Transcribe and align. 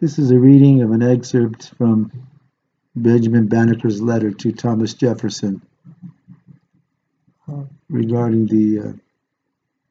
This 0.00 0.18
is 0.18 0.30
a 0.30 0.38
reading 0.38 0.82
of 0.82 0.90
an 0.90 1.02
excerpt 1.02 1.72
from 1.78 2.10
Benjamin 2.94 3.48
Banneker's 3.48 4.02
letter 4.02 4.30
to 4.30 4.52
Thomas 4.52 4.94
Jefferson 4.94 5.62
regarding 7.88 8.46
the 8.46 8.80
uh, 8.80 8.92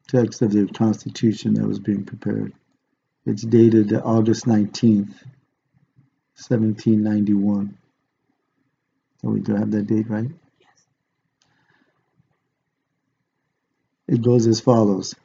text 0.07 0.41
of 0.41 0.51
the 0.51 0.67
Constitution 0.67 1.53
that 1.55 1.67
was 1.67 1.79
being 1.79 2.05
prepared. 2.05 2.53
It's 3.25 3.43
dated 3.43 3.93
August 3.93 4.45
19th, 4.45 5.13
1791. 6.35 7.77
So 9.21 9.29
we 9.29 9.39
do 9.39 9.55
have 9.55 9.71
that 9.71 9.87
date 9.87 10.09
right? 10.09 10.29
Yes. 10.59 10.69
It 14.07 14.21
goes 14.21 14.47
as 14.47 14.59
follows. 14.59 15.15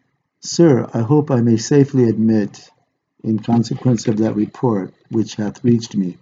Sir, 0.40 0.88
I 0.94 1.00
hope 1.00 1.30
I 1.30 1.40
may 1.40 1.56
safely 1.56 2.08
admit 2.08 2.70
in 3.22 3.38
consequence 3.38 4.06
of 4.06 4.18
that 4.18 4.34
report 4.34 4.94
which 5.10 5.34
hath 5.34 5.64
reached 5.64 5.96
me, 5.96 6.18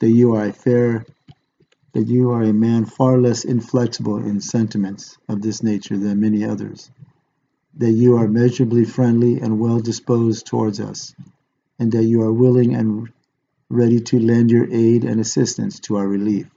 that 0.00 0.10
you 0.10 0.34
are 0.34 0.46
a 0.46 0.52
fair 0.52 1.06
that 1.92 2.06
you 2.06 2.30
are 2.30 2.42
a 2.42 2.52
man 2.52 2.84
far 2.84 3.18
less 3.18 3.44
inflexible 3.44 4.18
in 4.18 4.40
sentiments 4.40 5.18
of 5.28 5.42
this 5.42 5.62
nature 5.62 5.98
than 5.98 6.20
many 6.20 6.44
others, 6.44 6.90
that 7.76 7.90
you 7.90 8.16
are 8.16 8.28
measurably 8.28 8.84
friendly 8.84 9.40
and 9.40 9.58
well 9.58 9.80
disposed 9.80 10.46
towards 10.46 10.78
us, 10.78 11.14
and 11.80 11.90
that 11.92 12.04
you 12.04 12.22
are 12.22 12.32
willing 12.32 12.74
and 12.76 13.08
ready 13.68 14.00
to 14.00 14.18
lend 14.20 14.50
your 14.50 14.68
aid 14.70 15.04
and 15.04 15.20
assistance 15.20 15.80
to 15.80 15.96
our 15.96 16.06
relief 16.06 16.48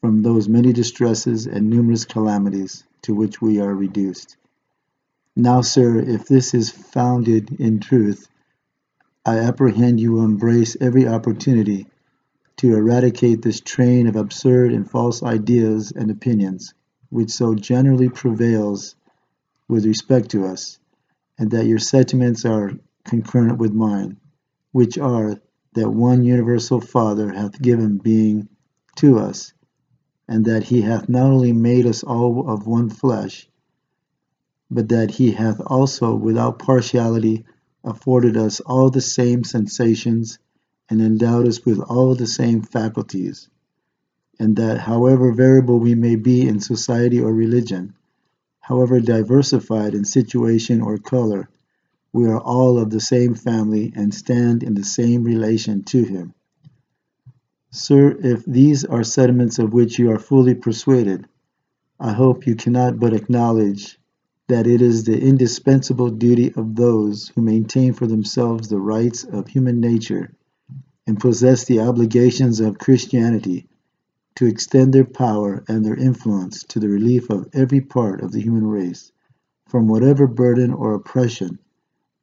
from 0.00 0.22
those 0.22 0.48
many 0.48 0.72
distresses 0.72 1.46
and 1.46 1.70
numerous 1.70 2.04
calamities 2.04 2.84
to 3.02 3.14
which 3.14 3.40
we 3.40 3.60
are 3.60 3.74
reduced. 3.74 4.36
Now, 5.34 5.62
sir, 5.62 5.98
if 5.98 6.26
this 6.26 6.54
is 6.54 6.70
founded 6.70 7.58
in 7.58 7.80
truth, 7.80 8.28
I 9.26 9.38
apprehend 9.38 10.00
you 10.00 10.12
will 10.12 10.24
embrace 10.24 10.76
every 10.80 11.08
opportunity 11.08 11.86
to 12.58 12.74
eradicate 12.76 13.42
this 13.42 13.60
train 13.60 14.06
of 14.06 14.16
absurd 14.16 14.72
and 14.72 14.88
false 14.88 15.22
ideas 15.22 15.92
and 15.92 16.10
opinions 16.10 16.74
which 17.14 17.30
so 17.30 17.54
generally 17.54 18.08
prevails 18.08 18.96
with 19.68 19.86
respect 19.86 20.32
to 20.32 20.44
us, 20.44 20.80
and 21.38 21.52
that 21.52 21.66
your 21.66 21.78
sentiments 21.78 22.44
are 22.44 22.72
concurrent 23.04 23.56
with 23.56 23.72
mine, 23.72 24.16
which 24.72 24.98
are 24.98 25.40
that 25.74 25.88
one 25.90 26.24
universal 26.24 26.80
Father 26.80 27.32
hath 27.32 27.62
given 27.62 27.98
being 27.98 28.48
to 28.96 29.18
us, 29.18 29.52
and 30.26 30.44
that 30.46 30.64
he 30.64 30.80
hath 30.80 31.08
not 31.08 31.30
only 31.30 31.52
made 31.52 31.86
us 31.86 32.02
all 32.02 32.50
of 32.50 32.66
one 32.66 32.90
flesh, 32.90 33.48
but 34.68 34.88
that 34.88 35.12
he 35.12 35.30
hath 35.30 35.60
also 35.66 36.16
without 36.16 36.58
partiality 36.58 37.44
afforded 37.84 38.36
us 38.36 38.60
all 38.60 38.90
the 38.90 39.00
same 39.00 39.44
sensations 39.44 40.38
and 40.88 41.00
endowed 41.00 41.46
us 41.46 41.64
with 41.64 41.78
all 41.80 42.14
the 42.14 42.26
same 42.26 42.62
faculties, 42.62 43.48
and 44.38 44.56
that 44.56 44.80
however 44.80 45.32
variable 45.32 45.78
we 45.78 45.94
may 45.94 46.16
be 46.16 46.46
in 46.46 46.60
society 46.60 47.20
or 47.20 47.32
religion, 47.32 47.94
however 48.60 49.00
diversified 49.00 49.94
in 49.94 50.04
situation 50.04 50.80
or 50.80 50.98
color, 50.98 51.48
we 52.12 52.26
are 52.26 52.40
all 52.40 52.78
of 52.78 52.90
the 52.90 53.00
same 53.00 53.34
family 53.34 53.92
and 53.94 54.14
stand 54.14 54.62
in 54.62 54.74
the 54.74 54.84
same 54.84 55.24
relation 55.24 55.82
to 55.82 56.04
him. 56.04 56.32
Sir, 57.70 58.16
if 58.22 58.44
these 58.44 58.84
are 58.84 59.02
sentiments 59.02 59.58
of 59.58 59.72
which 59.72 59.98
you 59.98 60.10
are 60.12 60.18
fully 60.18 60.54
persuaded, 60.54 61.26
I 61.98 62.12
hope 62.12 62.46
you 62.46 62.54
cannot 62.54 63.00
but 63.00 63.12
acknowledge 63.12 63.98
that 64.48 64.66
it 64.66 64.82
is 64.82 65.04
the 65.04 65.18
indispensable 65.18 66.10
duty 66.10 66.52
of 66.54 66.76
those 66.76 67.28
who 67.28 67.40
maintain 67.40 67.92
for 67.92 68.06
themselves 68.06 68.68
the 68.68 68.78
rights 68.78 69.24
of 69.24 69.48
human 69.48 69.80
nature 69.80 70.30
and 71.06 71.20
possess 71.20 71.64
the 71.64 71.80
obligations 71.80 72.60
of 72.60 72.78
Christianity 72.78 73.66
to 74.36 74.46
extend 74.46 74.92
their 74.92 75.04
power 75.04 75.64
and 75.68 75.84
their 75.84 75.96
influence 75.96 76.64
to 76.64 76.80
the 76.80 76.88
relief 76.88 77.30
of 77.30 77.48
every 77.52 77.80
part 77.80 78.20
of 78.20 78.32
the 78.32 78.40
human 78.40 78.66
race 78.66 79.12
from 79.68 79.88
whatever 79.88 80.26
burden 80.26 80.72
or 80.72 80.94
oppression 80.94 81.58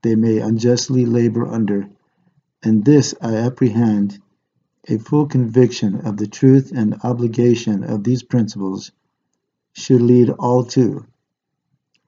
they 0.04 0.16
may 0.16 0.40
unjustly 0.40 1.06
labor 1.06 1.48
under, 1.48 1.90
and 2.64 2.84
this 2.84 3.14
I 3.22 3.36
apprehend 3.36 4.20
a 4.88 4.98
full 4.98 5.28
conviction 5.28 6.02
of 6.08 6.18
the 6.18 6.28
truth 6.28 6.72
and 6.76 6.98
obligation 7.04 7.84
of 7.84 8.04
these 8.04 8.24
principles 8.24 8.92
should 9.74 10.02
lead 10.02 10.30
all 10.30 10.66
to 10.66 11.06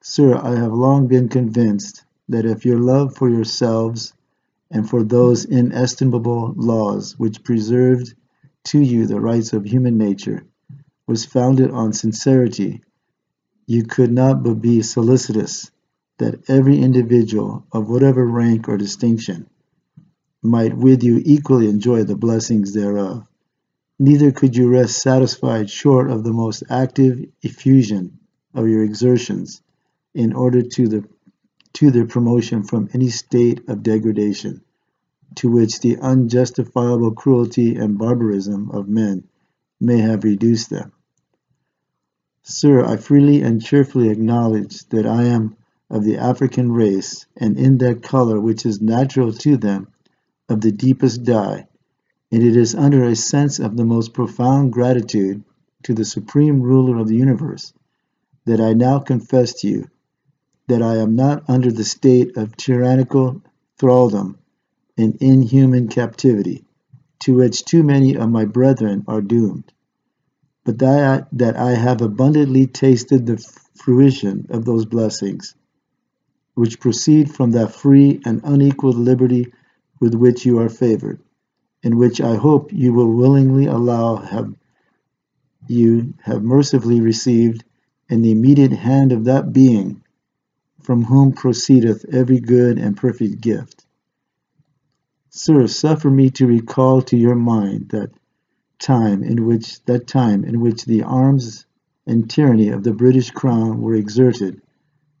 Sir, 0.06 0.36
I 0.36 0.56
have 0.56 0.74
long 0.74 1.06
been 1.06 1.30
convinced 1.30 2.04
that 2.28 2.44
if 2.44 2.66
your 2.66 2.78
love 2.78 3.16
for 3.16 3.30
yourselves 3.30 4.12
and 4.70 4.86
for 4.86 5.02
those 5.02 5.46
inestimable 5.46 6.52
laws 6.58 7.18
which 7.18 7.42
preserved 7.42 8.14
to 8.64 8.80
you 8.80 9.06
the 9.06 9.18
rights 9.18 9.54
of 9.54 9.64
human 9.64 9.96
nature 9.96 10.44
was 11.06 11.24
founded 11.24 11.70
on 11.70 11.94
sincerity, 11.94 12.82
you 13.66 13.84
could 13.84 14.12
not 14.12 14.42
but 14.42 14.60
be 14.60 14.82
solicitous 14.82 15.70
that 16.18 16.50
every 16.50 16.80
individual 16.80 17.64
of 17.72 17.88
whatever 17.88 18.26
rank 18.26 18.68
or 18.68 18.76
distinction 18.76 19.48
might 20.42 20.76
with 20.76 21.02
you 21.02 21.22
equally 21.24 21.66
enjoy 21.66 22.04
the 22.04 22.14
blessings 22.14 22.74
thereof. 22.74 23.26
Neither 23.98 24.32
could 24.32 24.54
you 24.54 24.68
rest 24.68 25.00
satisfied 25.00 25.70
short 25.70 26.10
of 26.10 26.24
the 26.24 26.32
most 26.34 26.62
active 26.68 27.24
effusion 27.42 28.18
of 28.52 28.68
your 28.68 28.84
exertions 28.84 29.62
in 30.14 30.32
order 30.32 30.62
to 30.62 30.88
the 30.88 31.04
to 31.72 31.90
their 31.90 32.06
promotion 32.06 32.62
from 32.62 32.88
any 32.94 33.08
state 33.08 33.68
of 33.68 33.82
degradation 33.82 34.62
to 35.34 35.50
which 35.50 35.80
the 35.80 35.98
unjustifiable 35.98 37.10
cruelty 37.10 37.74
and 37.74 37.98
barbarism 37.98 38.70
of 38.70 38.88
men 38.88 39.24
may 39.80 39.98
have 39.98 40.22
reduced 40.22 40.70
them. 40.70 40.92
Sir, 42.42 42.84
I 42.84 42.96
freely 42.96 43.42
and 43.42 43.60
cheerfully 43.60 44.08
acknowledge 44.10 44.88
that 44.90 45.06
I 45.06 45.24
am 45.24 45.56
of 45.90 46.04
the 46.04 46.18
African 46.18 46.72
race, 46.72 47.26
and 47.36 47.58
in 47.58 47.78
that 47.78 48.02
color 48.02 48.40
which 48.40 48.64
is 48.64 48.80
natural 48.80 49.32
to 49.32 49.56
them, 49.56 49.88
of 50.48 50.60
the 50.60 50.72
deepest 50.72 51.24
dye, 51.24 51.66
and 52.30 52.42
it 52.42 52.56
is 52.56 52.74
under 52.74 53.04
a 53.04 53.16
sense 53.16 53.58
of 53.58 53.76
the 53.76 53.84
most 53.84 54.12
profound 54.12 54.72
gratitude 54.72 55.42
to 55.82 55.94
the 55.94 56.04
Supreme 56.04 56.60
Ruler 56.60 56.98
of 56.98 57.08
the 57.08 57.16
universe 57.16 57.72
that 58.44 58.60
I 58.60 58.74
now 58.74 58.98
confess 58.98 59.54
to 59.60 59.68
you 59.68 59.88
that 60.66 60.82
I 60.82 60.96
am 60.96 61.14
not 61.14 61.44
under 61.48 61.70
the 61.70 61.84
state 61.84 62.36
of 62.36 62.56
tyrannical 62.56 63.42
thraldom 63.78 64.38
and 64.96 65.16
inhuman 65.20 65.88
captivity, 65.88 66.64
to 67.20 67.34
which 67.34 67.64
too 67.64 67.82
many 67.82 68.16
of 68.16 68.30
my 68.30 68.44
brethren 68.44 69.04
are 69.06 69.20
doomed, 69.20 69.72
but 70.64 70.78
that 70.78 71.22
I, 71.22 71.26
that 71.32 71.56
I 71.56 71.72
have 71.72 72.00
abundantly 72.00 72.66
tasted 72.66 73.26
the 73.26 73.38
fruition 73.74 74.46
of 74.50 74.64
those 74.64 74.86
blessings, 74.86 75.54
which 76.54 76.80
proceed 76.80 77.30
from 77.30 77.50
that 77.52 77.74
free 77.74 78.20
and 78.24 78.40
unequaled 78.44 78.96
liberty 78.96 79.52
with 80.00 80.14
which 80.14 80.46
you 80.46 80.58
are 80.60 80.68
favored, 80.68 81.20
and 81.82 81.98
which 81.98 82.20
I 82.20 82.36
hope 82.36 82.72
you 82.72 82.92
will 82.92 83.12
willingly 83.12 83.66
allow 83.66 84.16
have 84.16 84.54
you 85.66 86.14
have 86.22 86.42
mercifully 86.42 87.00
received 87.00 87.64
in 88.08 88.22
the 88.22 88.30
immediate 88.30 88.72
hand 88.72 89.12
of 89.12 89.24
that 89.24 89.52
being 89.52 90.03
from 90.84 91.02
whom 91.04 91.32
proceedeth 91.32 92.04
every 92.12 92.38
good 92.38 92.78
and 92.78 92.96
perfect 92.96 93.40
gift. 93.40 93.86
Sir, 95.30 95.66
suffer 95.66 96.10
me 96.10 96.30
to 96.30 96.46
recall 96.46 97.00
to 97.02 97.16
your 97.16 97.34
mind 97.34 97.88
that 97.88 98.10
time 98.78 99.22
in 99.24 99.46
which 99.46 99.82
that 99.86 100.06
time 100.06 100.44
in 100.44 100.60
which 100.60 100.84
the 100.84 101.02
arms 101.02 101.64
and 102.06 102.28
tyranny 102.28 102.68
of 102.68 102.82
the 102.82 102.92
British 102.92 103.30
Crown 103.30 103.80
were 103.80 103.94
exerted 103.94 104.60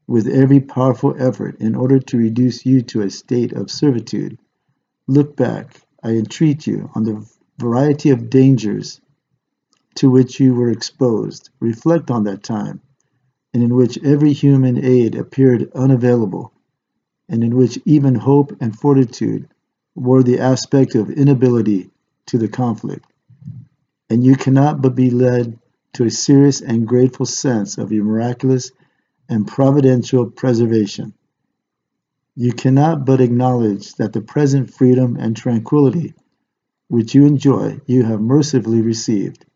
with 0.06 0.28
every 0.28 0.60
powerful 0.60 1.16
effort 1.18 1.56
in 1.60 1.74
order 1.74 1.98
to 1.98 2.18
reduce 2.18 2.66
you 2.66 2.82
to 2.82 3.00
a 3.00 3.10
state 3.10 3.54
of 3.54 3.70
servitude. 3.70 4.38
Look 5.06 5.34
back, 5.34 5.80
I 6.02 6.10
entreat 6.10 6.66
you, 6.66 6.90
on 6.94 7.04
the 7.04 7.26
variety 7.58 8.10
of 8.10 8.28
dangers 8.28 9.00
to 9.94 10.10
which 10.10 10.38
you 10.40 10.54
were 10.54 10.70
exposed. 10.70 11.48
Reflect 11.58 12.10
on 12.10 12.24
that 12.24 12.42
time 12.42 12.82
and 13.54 13.62
in 13.62 13.74
which 13.74 14.02
every 14.04 14.32
human 14.32 14.84
aid 14.84 15.14
appeared 15.14 15.70
unavailable, 15.74 16.52
and 17.28 17.44
in 17.44 17.56
which 17.56 17.78
even 17.84 18.16
hope 18.16 18.54
and 18.60 18.76
fortitude 18.76 19.48
wore 19.94 20.24
the 20.24 20.40
aspect 20.40 20.96
of 20.96 21.08
inability 21.08 21.88
to 22.26 22.36
the 22.36 22.48
conflict. 22.48 23.06
And 24.10 24.24
you 24.24 24.34
cannot 24.34 24.82
but 24.82 24.96
be 24.96 25.10
led 25.10 25.58
to 25.94 26.04
a 26.04 26.10
serious 26.10 26.60
and 26.60 26.86
grateful 26.86 27.26
sense 27.26 27.78
of 27.78 27.92
your 27.92 28.04
miraculous 28.04 28.72
and 29.28 29.46
providential 29.46 30.26
preservation. 30.30 31.14
You 32.34 32.52
cannot 32.52 33.06
but 33.06 33.20
acknowledge 33.20 33.94
that 33.94 34.12
the 34.12 34.20
present 34.20 34.74
freedom 34.74 35.16
and 35.16 35.36
tranquility 35.36 36.14
which 36.88 37.14
you 37.14 37.24
enjoy 37.24 37.80
you 37.86 38.02
have 38.02 38.20
mercifully 38.20 38.82
received, 38.82 39.46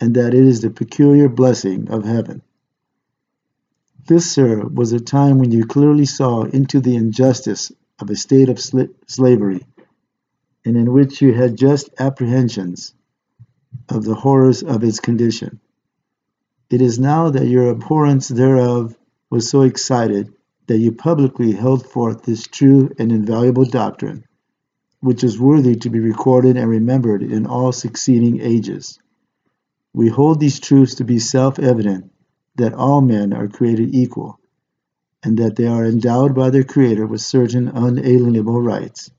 and 0.00 0.14
that 0.14 0.32
it 0.32 0.44
is 0.44 0.60
the 0.60 0.70
peculiar 0.70 1.28
blessing 1.28 1.90
of 1.90 2.04
heaven. 2.04 2.42
This, 4.06 4.30
sir, 4.30 4.66
was 4.66 4.92
a 4.92 5.00
time 5.00 5.38
when 5.38 5.52
you 5.52 5.66
clearly 5.66 6.06
saw 6.06 6.44
into 6.44 6.80
the 6.80 6.96
injustice 6.96 7.70
of 7.98 8.10
a 8.10 8.16
state 8.16 8.48
of 8.48 8.56
sla- 8.56 8.92
slavery, 9.06 9.66
and 10.64 10.76
in 10.76 10.92
which 10.92 11.20
you 11.20 11.34
had 11.34 11.56
just 11.56 11.90
apprehensions 11.98 12.94
of 13.88 14.04
the 14.04 14.14
horrors 14.14 14.62
of 14.62 14.84
its 14.84 15.00
condition. 15.00 15.60
It 16.70 16.80
is 16.80 16.98
now 16.98 17.30
that 17.30 17.48
your 17.48 17.70
abhorrence 17.70 18.28
thereof 18.28 18.96
was 19.28 19.50
so 19.50 19.62
excited 19.62 20.32
that 20.66 20.78
you 20.78 20.92
publicly 20.92 21.52
held 21.52 21.86
forth 21.86 22.22
this 22.22 22.46
true 22.46 22.90
and 22.98 23.12
invaluable 23.12 23.64
doctrine, 23.64 24.24
which 25.00 25.24
is 25.24 25.38
worthy 25.38 25.76
to 25.76 25.90
be 25.90 26.00
recorded 26.00 26.56
and 26.56 26.68
remembered 26.70 27.22
in 27.22 27.46
all 27.46 27.72
succeeding 27.72 28.40
ages. 28.40 28.98
We 29.92 30.08
hold 30.08 30.40
these 30.40 30.60
truths 30.60 30.96
to 30.96 31.04
be 31.04 31.18
self 31.18 31.58
evident 31.58 32.12
that 32.60 32.74
all 32.74 33.00
men 33.00 33.32
are 33.32 33.48
created 33.48 33.94
equal, 33.94 34.38
and 35.22 35.38
that 35.38 35.56
they 35.56 35.66
are 35.66 35.84
endowed 35.84 36.34
by 36.34 36.50
their 36.50 36.64
Creator 36.64 37.06
with 37.06 37.20
certain 37.20 37.68
unalienable 37.68 38.60
rights, 38.60 39.10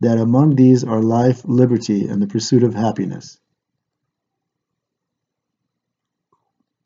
that 0.00 0.18
among 0.18 0.54
these 0.54 0.84
are 0.84 1.02
life, 1.02 1.42
liberty, 1.44 2.06
and 2.06 2.22
the 2.22 2.26
pursuit 2.26 2.62
of 2.62 2.74
happiness 2.74 3.38